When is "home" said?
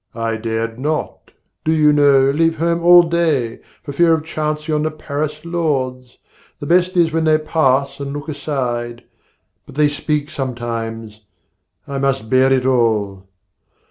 2.57-2.81